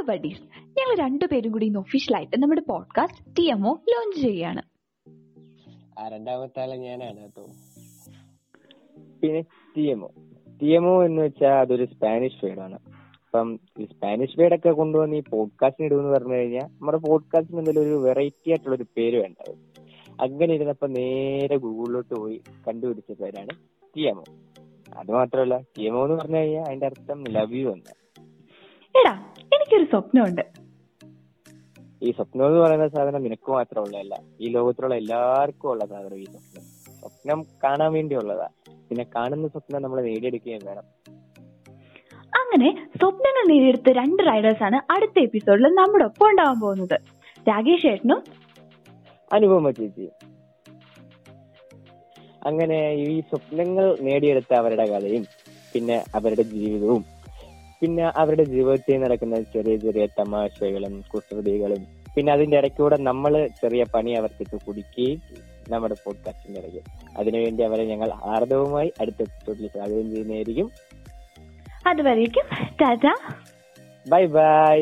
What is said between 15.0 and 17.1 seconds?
ഈ പോഡ്കാസ്റ്റിന് ഇടുമെന്ന് പറഞ്ഞു കഴിഞ്ഞാൽ നമ്മുടെ